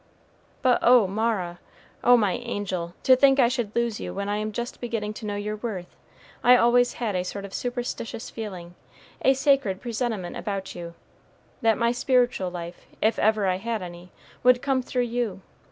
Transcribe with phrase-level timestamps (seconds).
[0.63, 1.59] "But, oh Mara
[2.03, 2.95] oh, my angel!
[3.03, 5.95] to think I should lose you when I am just beginning to know your worth.
[6.43, 8.73] I always had a sort of superstitious feeling,
[9.21, 10.95] a sacred presentiment about you,
[11.61, 14.09] that my spiritual life, if ever I had any,
[14.41, 15.43] would come through you.